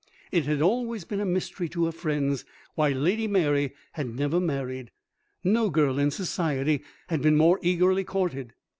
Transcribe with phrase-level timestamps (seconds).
[0.31, 4.89] It had always been a mystery to her friends why Lady Mary had never married.
[5.43, 8.55] No girl in Society had been more eagerly courted.